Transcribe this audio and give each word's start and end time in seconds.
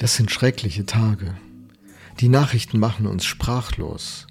Das 0.00 0.16
sind 0.16 0.30
schreckliche 0.30 0.86
Tage. 0.86 1.36
Die 2.20 2.30
Nachrichten 2.30 2.78
machen 2.78 3.06
uns 3.06 3.26
sprachlos. 3.26 4.26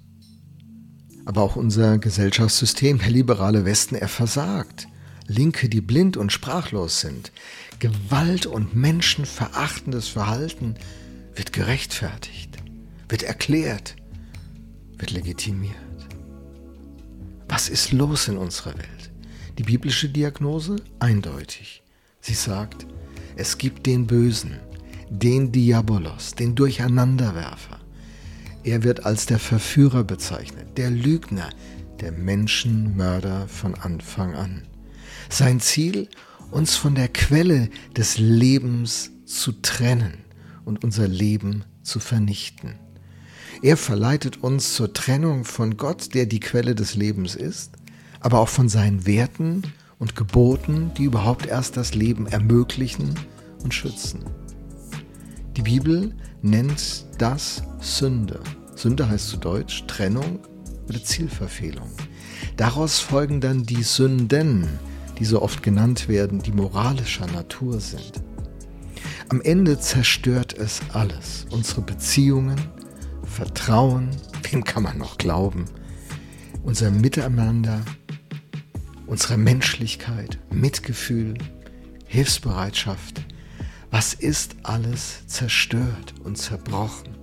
Aber 1.25 1.43
auch 1.43 1.56
unser 1.56 2.00
Gesellschaftssystem, 2.00 2.98
der 2.98 3.11
liberale 3.11 3.66
Westen, 3.66 3.93
er 3.93 4.08
versagt. 4.08 4.87
Linke, 5.27 5.69
die 5.69 5.82
blind 5.82 6.17
und 6.17 6.32
sprachlos 6.32 7.01
sind. 7.01 7.32
Gewalt 7.77 8.47
und 8.47 8.75
menschenverachtendes 8.75 10.07
Verhalten 10.07 10.74
wird 11.36 11.54
gerechtfertigt, 11.54 12.58
wird 13.08 13.22
erklärt, 13.22 13.96
wird 14.98 15.12
legitimiert. 15.12 15.76
Was 17.48 17.70
ist 17.70 17.92
los 17.92 18.28
in 18.28 18.38
unserer 18.38 18.76
Welt? 18.76 19.12
Die 19.60 19.64
biblische 19.64 20.10
Diagnose 20.10 20.78
eindeutig. 20.98 21.84
Sie 22.22 22.34
sagt, 22.34 22.88
es 23.36 23.60
gibt 23.60 23.86
den 23.86 24.08
Bösen, 24.08 24.60
den 25.10 25.52
Diabolos, 25.52 26.36
den 26.36 26.55
Durcheinanderwerfer. 26.55 27.80
Er 28.63 28.84
wird 28.84 29.05
als 29.05 29.26
der 29.26 29.40
Verführer 29.40 30.04
bezeichnet, 30.04 30.77
der 30.77 30.91
Lügner, 30.91 31.49
der 32.02 32.12
Menschenmörder 32.12 33.48
von 33.48 33.76
Anfang 33.76 34.35
an. 34.35 34.63
Sein 35.30 35.59
Ziel, 35.59 36.09
uns 36.52 36.76
von 36.76 36.95
der 36.95 37.08
Quelle 37.08 37.70
des 37.95 38.18
Lebens 38.18 39.12
zu 39.26 39.52
trennen 39.62 40.20
und 40.66 40.84
unser 40.84 41.08
Leben 41.08 41.63
zu 41.84 41.99
vernichten. 41.99 42.76
Er 43.62 43.77
verleitet 43.77 44.44
uns 44.44 44.73
zur 44.73 44.94
Trennung 44.94 45.44
von 45.44 45.77
Gott, 45.77 46.13
der 46.13 46.26
die 46.26 46.40
Quelle 46.40 46.76
des 46.76 46.96
Lebens 46.96 47.35
ist, 47.35 47.73
aber 48.20 48.40
auch 48.40 48.48
von 48.48 48.70
seinen 48.70 49.05
Werten 49.05 49.63
und 49.98 50.16
Geboten, 50.16 50.91
die 50.98 51.04
überhaupt 51.04 51.46
erst 51.46 51.76
das 51.76 51.94
Leben 51.94 52.26
ermöglichen 52.27 53.16
und 53.63 53.73
schützen. 53.73 54.23
Die 55.59 55.63
Bibel 55.63 56.16
nennt 56.41 57.05
das 57.18 57.63
Sünde. 57.81 58.40
Sünde 58.76 59.10
heißt 59.10 59.27
zu 59.27 59.35
Deutsch 59.35 59.84
Trennung 59.88 60.40
oder 60.88 61.04
Zielverfehlung. 61.04 61.90
Daraus 62.55 62.99
folgen 62.99 63.41
dann 63.41 63.65
die 63.65 63.84
Sünden, 63.84 64.69
die 65.17 65.25
so 65.25 65.41
oft 65.41 65.61
genannt 65.61 66.07
werden, 66.07 66.41
die 66.41 66.53
moralischer 66.53 67.27
Natur 67.27 67.81
sind. 67.81 68.23
Am 69.27 69.41
Ende 69.41 69.77
zerstört 69.77 70.57
es 70.57 70.80
alles. 70.93 71.45
Unsere 71.49 71.81
Beziehungen, 71.81 72.61
Vertrauen, 73.23 74.11
wem 74.49 74.63
kann 74.63 74.83
man 74.83 74.97
noch 74.97 75.17
glauben, 75.17 75.65
unser 76.63 76.89
Miteinander, 76.89 77.81
unsere 79.07 79.35
Menschlichkeit, 79.35 80.39
Mitgefühl, 80.53 81.33
Hilfsbereitschaft, 82.05 83.25
was 83.91 84.13
ist 84.13 84.55
alles 84.63 85.25
zerstört 85.25 86.13
und 86.23 86.37
zerbrochen? 86.37 87.17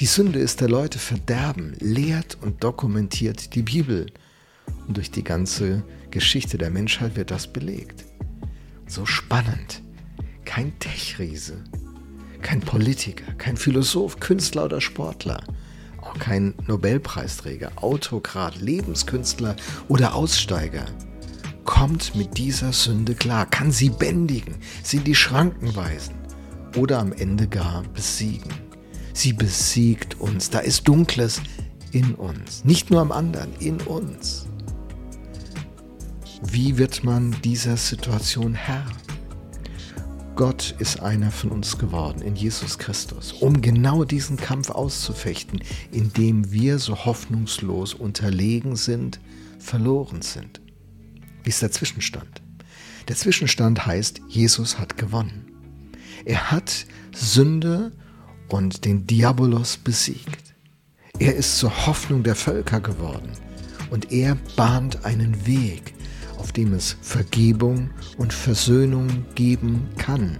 Die 0.00 0.06
Sünde 0.06 0.38
ist 0.38 0.60
der 0.60 0.68
Leute 0.68 0.98
Verderben, 0.98 1.76
lehrt 1.78 2.38
und 2.42 2.64
dokumentiert 2.64 3.54
die 3.54 3.62
Bibel. 3.62 4.06
Und 4.88 4.96
durch 4.96 5.10
die 5.10 5.22
ganze 5.22 5.84
Geschichte 6.10 6.58
der 6.58 6.70
Menschheit 6.70 7.14
wird 7.14 7.30
das 7.30 7.52
belegt. 7.52 8.04
So 8.86 9.06
spannend. 9.06 9.82
Kein 10.44 10.76
Techriese, 10.80 11.62
kein 12.42 12.60
Politiker, 12.60 13.32
kein 13.34 13.56
Philosoph, 13.56 14.18
Künstler 14.18 14.64
oder 14.64 14.80
Sportler, 14.80 15.44
auch 16.00 16.18
kein 16.18 16.54
Nobelpreisträger, 16.66 17.70
Autokrat, 17.76 18.60
Lebenskünstler 18.60 19.54
oder 19.88 20.14
Aussteiger 20.14 20.86
kommt 21.80 22.14
mit 22.14 22.36
dieser 22.36 22.74
Sünde 22.74 23.14
klar, 23.14 23.46
kann 23.46 23.72
sie 23.72 23.88
bändigen, 23.88 24.56
sie 24.82 24.98
in 24.98 25.04
die 25.04 25.14
Schranken 25.14 25.74
weisen 25.74 26.14
oder 26.76 26.98
am 26.98 27.10
Ende 27.14 27.48
gar 27.48 27.84
besiegen. 27.94 28.52
Sie 29.14 29.32
besiegt 29.32 30.20
uns, 30.20 30.50
da 30.50 30.58
ist 30.58 30.86
Dunkles 30.86 31.40
in 31.90 32.14
uns, 32.16 32.66
nicht 32.66 32.90
nur 32.90 33.00
am 33.00 33.10
anderen, 33.10 33.54
in 33.60 33.80
uns. 33.80 34.46
Wie 36.42 36.76
wird 36.76 37.02
man 37.02 37.34
dieser 37.44 37.78
Situation 37.78 38.52
Herr? 38.52 38.84
Gott 40.36 40.74
ist 40.80 41.00
einer 41.00 41.30
von 41.30 41.50
uns 41.50 41.78
geworden 41.78 42.20
in 42.20 42.36
Jesus 42.36 42.76
Christus, 42.76 43.32
um 43.32 43.62
genau 43.62 44.04
diesen 44.04 44.36
Kampf 44.36 44.68
auszufechten, 44.68 45.62
in 45.92 46.12
dem 46.12 46.52
wir 46.52 46.78
so 46.78 47.06
hoffnungslos 47.06 47.94
unterlegen 47.94 48.76
sind, 48.76 49.18
verloren 49.58 50.20
sind. 50.20 50.60
Wie 51.42 51.50
ist 51.50 51.62
der 51.62 51.72
Zwischenstand? 51.72 52.42
Der 53.08 53.16
Zwischenstand 53.16 53.86
heißt, 53.86 54.20
Jesus 54.28 54.78
hat 54.78 54.96
gewonnen. 54.96 55.46
Er 56.24 56.50
hat 56.50 56.86
Sünde 57.12 57.92
und 58.48 58.84
den 58.84 59.06
Diabolos 59.06 59.78
besiegt. 59.78 60.54
Er 61.18 61.34
ist 61.34 61.58
zur 61.58 61.86
Hoffnung 61.86 62.22
der 62.22 62.34
Völker 62.34 62.80
geworden 62.80 63.32
und 63.90 64.12
er 64.12 64.36
bahnt 64.56 65.04
einen 65.04 65.46
Weg, 65.46 65.94
auf 66.36 66.52
dem 66.52 66.72
es 66.74 66.96
Vergebung 67.00 67.90
und 68.18 68.32
Versöhnung 68.32 69.08
geben 69.34 69.88
kann. 69.96 70.38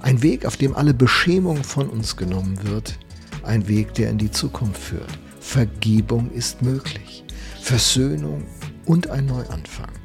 Ein 0.00 0.22
Weg, 0.22 0.46
auf 0.46 0.56
dem 0.56 0.74
alle 0.74 0.94
Beschämung 0.94 1.62
von 1.64 1.88
uns 1.88 2.16
genommen 2.16 2.58
wird. 2.64 2.98
Ein 3.42 3.66
Weg, 3.68 3.94
der 3.94 4.10
in 4.10 4.18
die 4.18 4.30
Zukunft 4.30 4.82
führt. 4.82 5.18
Vergebung 5.40 6.30
ist 6.32 6.60
möglich. 6.60 7.24
Versöhnung 7.60 8.44
und 8.84 9.08
ein 9.08 9.26
Neuanfang 9.26 10.03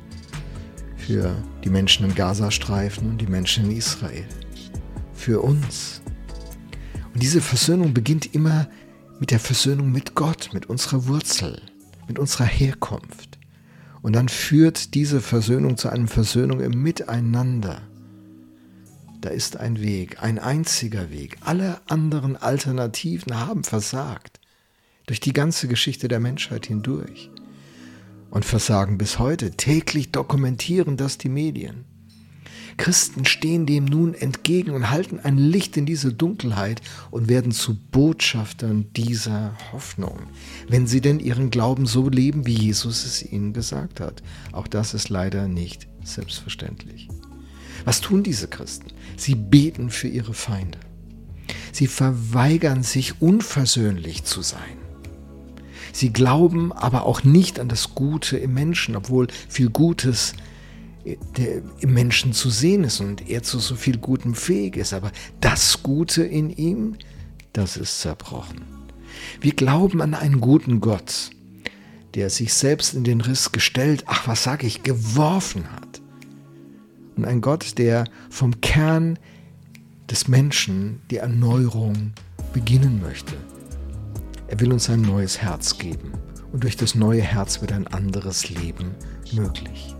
für 1.09 1.36
die 1.64 1.72
Menschen 1.72 2.06
im 2.06 2.14
Gazastreifen 2.14 3.09
und 3.09 3.18
die 3.18 3.25
Menschen 3.25 3.66
in 3.66 3.75
Israel, 3.75 4.28
für 5.12 5.42
uns. 5.42 6.03
Und 7.12 7.24
diese 7.24 7.42
Versöhnung 7.42 7.96
beginnt 7.96 8.36
immer 8.36 8.70
mit 9.20 9.31
der 9.31 9.40
Versöhnung 9.40 9.92
mit 9.92 10.14
Gott, 10.14 10.52
mit 10.53 10.68
unserer 10.68 11.08
Wurzel, 11.08 11.64
mit 12.08 12.20
unserer 12.20 12.46
Herkunft. 12.46 13.40
Und 14.03 14.14
dann 14.14 14.30
führt 14.30 14.94
diese 14.94 15.20
Versöhnung 15.20 15.78
zu 15.78 15.90
einer 15.90 16.08
Versöhnung 16.08 16.59
im 16.59 16.80
Miteinander. 16.84 17.81
Da 19.22 19.30
ist 19.30 19.58
ein 19.58 19.81
Weg, 19.81 20.22
ein 20.22 20.38
einziger 20.38 21.09
Weg. 21.09 21.38
Alle 21.41 21.81
anderen 21.88 22.38
Alternativen 22.38 23.36
haben 23.36 23.64
versagt. 23.64 24.40
Durch 25.08 25.20
die 25.20 25.34
ganze 25.34 25.68
Geschichte 25.68 26.08
der 26.08 26.20
Menschheit 26.20 26.68
hindurch 26.68 27.31
und 28.31 28.45
versagen 28.45 28.97
bis 28.97 29.19
heute. 29.19 29.51
Täglich 29.51 30.12
dokumentieren 30.12 30.97
das 30.97 31.17
die 31.17 31.29
Medien. 31.29 31.85
Christen 32.79 33.25
stehen 33.25 33.66
dem 33.66 33.84
nun 33.84 34.13
entgegen 34.13 34.72
und 34.72 34.90
halten 34.90 35.19
ein 35.19 35.38
Licht 35.38 35.75
in 35.75 35.85
diese 35.85 36.13
Dunkelheit 36.13 36.81
und 37.12 37.28
werden 37.28 37.51
zu 37.51 37.75
Botschaftern 37.75 38.88
dieser 38.95 39.57
Hoffnung, 39.73 40.17
wenn 40.69 40.88
sie 40.88 41.01
denn 41.01 41.19
ihren 41.19 41.50
Glauben 41.50 41.85
so 41.85 42.07
leben, 42.07 42.45
wie 42.45 42.53
Jesus 42.53 43.03
es 43.03 43.22
ihnen 43.22 43.51
gesagt 43.51 44.00
hat. 44.00 44.23
Auch 44.53 44.66
das 44.66 44.94
ist 44.94 45.09
leider 45.09 45.50
nicht 45.50 45.90
selbstverständlich. 46.06 47.09
Was 47.84 48.00
tun 48.00 48.23
diese 48.23 48.47
Christen? 48.47 48.88
Sie 49.17 49.35
beten 49.35 49.90
für 49.90 50.07
ihre 50.07 50.34
Feinde. 50.34 50.79
Sie 51.73 51.88
verweigern 51.88 52.84
sich 52.84 53.22
unversöhnlich 53.22 54.23
zu 54.23 54.41
sein. 54.41 54.78
Sie 55.91 56.11
glauben 56.11 56.72
aber 56.72 57.03
auch 57.03 57.23
nicht 57.23 57.59
an 57.59 57.69
das 57.69 57.95
Gute 57.95 58.38
im 58.38 58.53
Menschen, 58.53 58.95
obwohl 58.95 59.27
viel 59.47 59.69
Gutes 59.69 60.33
äh, 61.05 61.61
im 61.79 61.94
Menschen 61.94 62.33
zu 62.33 62.50
sehen 62.50 62.83
ist 62.83 63.00
und 63.00 63.29
er 63.29 63.44
zu 63.44 63.59
so 63.59 63.75
viel 63.75 63.97
Gutem 63.97 64.35
fähig 64.35 64.78
ist. 64.78 64.94
Aber 64.94 65.11
das 65.41 65.83
Gute 65.83 66.23
in 66.23 66.49
ihm, 66.49 66.95
das 67.53 67.78
ist 67.78 68.01
zerbrochen. 68.01 68.61
Wir 69.41 69.53
glauben 69.53 70.01
an 70.01 70.13
einen 70.13 70.39
guten 70.39 70.81
Gott, 70.81 71.31
der 72.16 72.29
sich 72.29 72.53
selbst 72.53 72.94
in 72.94 73.03
den 73.03 73.22
Riss 73.22 73.51
gestellt, 73.51 74.03
ach 74.07 74.28
was 74.28 74.44
sage 74.44 74.67
ich, 74.67 74.83
geworfen 74.83 75.72
hat. 75.72 76.01
Und 77.16 77.25
ein 77.25 77.41
Gott, 77.41 77.78
der 77.78 78.05
vom 78.29 78.61
Kern 78.61 79.19
des 80.09 80.28
Menschen 80.28 81.02
die 81.11 81.17
Erneuerung 81.17 82.14
beginnen 82.53 83.02
möchte. 83.02 83.35
Er 84.49 84.59
will 84.59 84.73
uns 84.73 84.90
ein 84.90 85.01
neues 85.03 85.40
Herz 85.41 85.78
geben 85.78 86.13
und 86.51 86.63
durch 86.63 86.75
das 86.75 86.96
neue 86.96 87.22
Herz 87.22 87.61
wird 87.61 87.72
ein 87.72 87.85
anderes 87.85 88.49
Leben 88.49 88.96
möglich. 89.31 89.96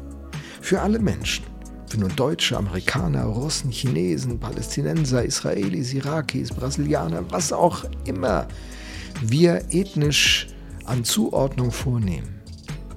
Für 0.60 0.82
alle 0.82 0.98
Menschen, 0.98 1.46
für 1.88 2.00
nun 2.00 2.16
Deutsche, 2.16 2.58
Amerikaner, 2.58 3.26
Russen, 3.26 3.70
Chinesen, 3.70 4.40
Palästinenser, 4.40 5.24
Israelis, 5.24 5.94
Irakis, 5.94 6.50
Brasilianer, 6.50 7.30
was 7.30 7.54
auch 7.54 7.86
immer 8.06 8.48
wir 9.22 9.64
ethnisch 9.70 10.48
an 10.86 11.04
Zuordnung 11.04 11.72
vornehmen. 11.72 12.42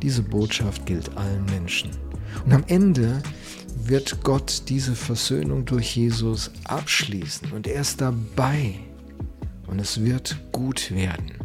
Diese 0.01 0.23
Botschaft 0.23 0.87
gilt 0.87 1.15
allen 1.19 1.45
Menschen. 1.47 1.91
Und 2.47 2.55
am 2.55 2.65
Ende 2.67 3.23
wird 3.77 4.25
Gott 4.25 4.63
diese 4.69 4.95
Versöhnung 4.95 5.67
durch 5.67 5.97
Jesus 5.97 6.51
abschließen 6.65 7.53
und 7.53 7.67
er 7.67 7.83
ist 7.83 8.01
dabei 8.01 8.77
und 9.67 9.81
es 9.81 10.03
wird 10.03 10.37
gut 10.51 10.91
werden. 10.93 11.42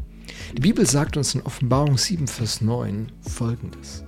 Die 0.54 0.62
Bibel 0.62 0.86
sagt 0.88 1.18
uns 1.18 1.36
in 1.36 1.42
Offenbarung 1.42 1.98
7, 1.98 2.28
Vers 2.28 2.62
9 2.62 3.12
folgendes. 3.22 4.04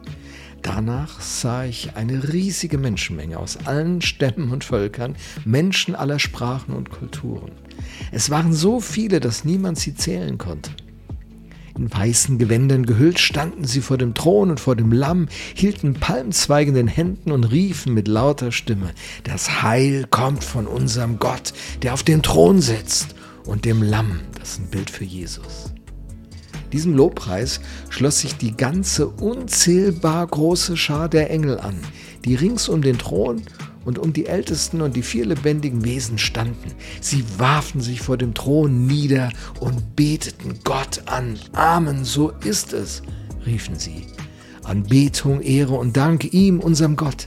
Danach 0.61 1.19
sah 1.19 1.65
ich 1.65 1.95
eine 1.95 2.31
riesige 2.33 2.77
Menschenmenge 2.77 3.37
aus 3.37 3.57
allen 3.65 4.01
Stämmen 4.01 4.51
und 4.51 4.63
Völkern, 4.63 5.15
Menschen 5.45 5.95
aller 5.95 6.19
Sprachen 6.19 6.73
und 6.73 6.91
Kulturen. 6.91 7.51
Es 8.11 8.29
waren 8.29 8.53
so 8.53 8.79
viele, 8.79 9.19
dass 9.19 9.45
niemand 9.45 9.79
sie 9.79 9.95
zählen 9.95 10.37
konnte. 10.37 10.71
In 11.77 11.93
weißen 11.93 12.37
Gewändern 12.37 12.85
gehüllt 12.85 13.19
standen 13.19 13.65
sie 13.65 13.81
vor 13.81 13.97
dem 13.97 14.13
Thron 14.13 14.49
und 14.49 14.59
vor 14.59 14.75
dem 14.75 14.91
Lamm, 14.91 15.27
hielten 15.53 15.93
Palmzweige 15.93 16.69
in 16.69 16.75
den 16.75 16.87
Händen 16.87 17.31
und 17.31 17.45
riefen 17.45 17.93
mit 17.93 18.07
lauter 18.07 18.51
Stimme, 18.51 18.91
das 19.23 19.61
Heil 19.61 20.05
kommt 20.09 20.43
von 20.43 20.67
unserem 20.67 21.19
Gott, 21.19 21.53
der 21.81 21.93
auf 21.93 22.03
dem 22.03 22.21
Thron 22.21 22.61
sitzt, 22.61 23.15
und 23.45 23.65
dem 23.65 23.81
Lamm, 23.81 24.19
das 24.37 24.51
ist 24.51 24.59
ein 24.59 24.67
Bild 24.67 24.89
für 24.89 25.05
Jesus. 25.05 25.73
Diesem 26.71 26.93
Lobpreis 26.93 27.59
schloss 27.89 28.19
sich 28.19 28.35
die 28.35 28.55
ganze 28.55 29.07
unzählbar 29.07 30.25
große 30.27 30.77
Schar 30.77 31.09
der 31.09 31.29
Engel 31.29 31.59
an, 31.59 31.75
die 32.25 32.35
rings 32.35 32.69
um 32.69 32.81
den 32.81 32.97
Thron 32.97 33.41
und 33.85 33.97
um 33.97 34.13
die 34.13 34.27
Ältesten 34.27 34.81
und 34.81 34.95
die 34.95 35.01
vier 35.01 35.25
lebendigen 35.25 35.83
Wesen 35.83 36.17
standen. 36.17 36.73
Sie 37.01 37.23
warfen 37.37 37.81
sich 37.81 38.01
vor 38.01 38.17
dem 38.17 38.33
Thron 38.33 38.85
nieder 38.85 39.29
und 39.59 39.95
beteten 39.95 40.59
Gott 40.63 41.01
an. 41.07 41.39
Amen, 41.53 42.05
so 42.05 42.31
ist 42.43 42.73
es, 42.73 43.01
riefen 43.45 43.77
sie. 43.77 44.05
Anbetung, 44.63 45.41
Ehre 45.41 45.73
und 45.73 45.97
Dank 45.97 46.33
ihm, 46.33 46.59
unserem 46.59 46.95
Gott. 46.95 47.25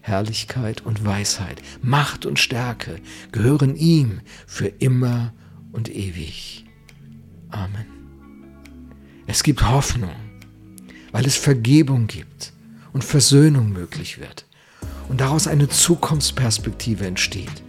Herrlichkeit 0.00 0.80
und 0.86 1.04
Weisheit, 1.04 1.60
Macht 1.82 2.24
und 2.24 2.38
Stärke 2.38 2.96
gehören 3.32 3.76
ihm 3.76 4.20
für 4.46 4.68
immer 4.68 5.34
und 5.72 5.94
ewig. 5.94 6.64
Amen. 7.50 7.99
Es 9.32 9.44
gibt 9.44 9.62
Hoffnung, 9.62 10.16
weil 11.12 11.24
es 11.24 11.36
Vergebung 11.36 12.08
gibt 12.08 12.52
und 12.92 13.04
Versöhnung 13.04 13.70
möglich 13.70 14.18
wird 14.18 14.44
und 15.08 15.20
daraus 15.20 15.46
eine 15.46 15.68
Zukunftsperspektive 15.68 17.06
entsteht, 17.06 17.62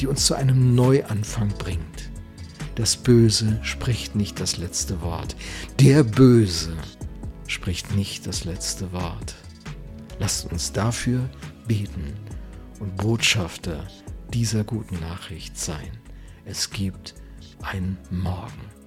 die 0.00 0.08
uns 0.08 0.26
zu 0.26 0.34
einem 0.34 0.74
Neuanfang 0.74 1.50
bringt. 1.50 2.10
Das 2.74 2.96
Böse 2.96 3.60
spricht 3.62 4.16
nicht 4.16 4.40
das 4.40 4.56
letzte 4.56 5.00
Wort. 5.00 5.36
Der 5.78 6.02
Böse 6.02 6.76
spricht 7.46 7.94
nicht 7.94 8.26
das 8.26 8.44
letzte 8.44 8.90
Wort. 8.90 9.36
Lasst 10.18 10.50
uns 10.50 10.72
dafür 10.72 11.30
beten 11.68 12.14
und 12.80 12.96
Botschafter 12.96 13.86
dieser 14.34 14.64
guten 14.64 14.98
Nachricht 14.98 15.56
sein. 15.56 15.98
Es 16.44 16.68
gibt 16.68 17.14
ein 17.62 17.96
Morgen. 18.10 18.79